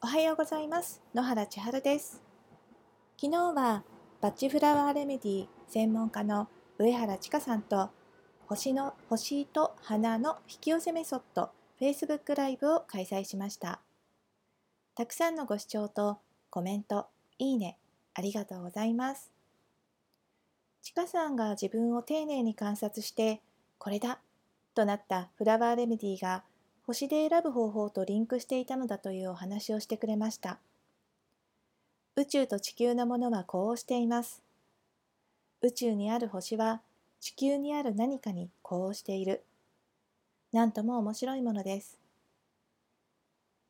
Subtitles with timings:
[0.00, 1.02] おはようございます。
[1.12, 2.22] 野原千春です。
[3.20, 3.82] 昨日は
[4.20, 6.46] バッチフラワーレメディ専門家の
[6.78, 7.90] 上原千佳さんと
[8.46, 11.50] 星の星と花の引き寄せメソッド
[11.80, 13.80] Facebook ライブを開催しました。
[14.94, 16.18] たくさんのご視聴と
[16.48, 17.08] コメント
[17.40, 17.76] いいね
[18.14, 19.32] ありがとうございます。
[20.80, 23.42] 千佳さんが自分を丁寧に観察して
[23.78, 24.20] これだ
[24.76, 26.44] となったフラワーレメディが
[26.88, 30.58] 星で選ぶ方法とリンクしていたのだというお話をしてくれました。
[32.16, 34.42] 宇宙と地球のものはこうしています。
[35.60, 36.80] 宇宙にある星は
[37.20, 39.44] 地球にある何かにこうしている。
[40.50, 41.98] なんとも面白いものです。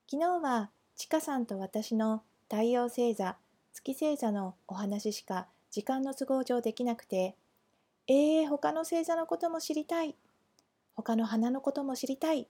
[0.09, 3.37] 昨日はちかさんと私の太陽星座、
[3.73, 7.35] 月星座のお話しか時間の都合上できなくて、
[8.07, 10.15] えー、他の星座のことも知りたい。
[10.95, 12.47] 他の花のことも知りたい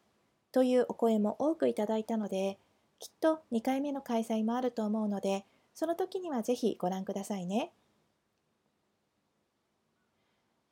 [0.52, 2.58] というお声も多くいただいたので、
[2.98, 5.44] きっと2回目の開催もあると思うので、
[5.74, 7.72] その時にはぜひご覧くださいね。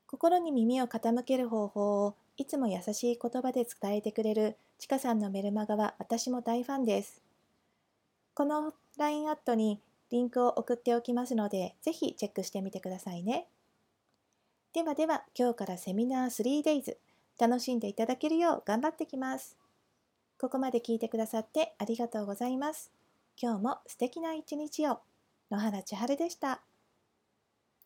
[0.07, 7.23] 心に耳を傾ける方法をいつも優しい言葉で伝えてくれるちかさんのメルマガは私も大ファンです。
[8.35, 13.47] この LINE アットにリンクを送っておきますので、ぜひチェックしてみてくださいね。
[14.73, 16.97] ではでは、今日からセミナー 3days
[17.39, 19.57] 楽しんでいただけるよう頑張ってきます。
[20.39, 22.93] ここまで聞いてくださってありがとうございます。
[23.41, 25.01] 今日も素敵な一日を。
[25.51, 26.61] 野原千春でした。